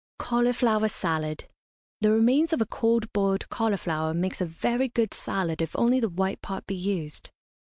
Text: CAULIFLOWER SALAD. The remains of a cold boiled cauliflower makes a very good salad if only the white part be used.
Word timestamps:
CAULIFLOWER 0.17 0.87
SALAD. 0.87 1.47
The 1.99 2.11
remains 2.11 2.53
of 2.53 2.59
a 2.59 2.65
cold 2.65 3.13
boiled 3.13 3.47
cauliflower 3.49 4.15
makes 4.15 4.41
a 4.41 4.47
very 4.47 4.89
good 4.89 5.13
salad 5.13 5.61
if 5.61 5.75
only 5.77 5.99
the 5.99 6.09
white 6.09 6.41
part 6.41 6.65
be 6.65 6.73
used. 6.73 7.29